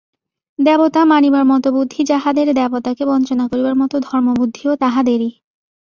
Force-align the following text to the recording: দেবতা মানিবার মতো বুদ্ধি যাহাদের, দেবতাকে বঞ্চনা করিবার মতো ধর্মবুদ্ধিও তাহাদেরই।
দেবতা 0.59 1.01
মানিবার 1.05 1.45
মতো 1.45 1.67
বুদ্ধি 1.71 2.01
যাহাদের, 2.03 2.47
দেবতাকে 2.53 3.03
বঞ্চনা 3.05 3.45
করিবার 3.47 3.75
মতো 3.75 3.95
ধর্মবুদ্ধিও 3.99 4.71
তাহাদেরই। 4.75 5.31